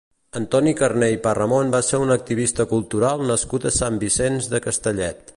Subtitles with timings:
[0.39, 5.23] Antoni Carné i Parramon va ser un activista cultural nascut a Sant Vicenç de Castellet.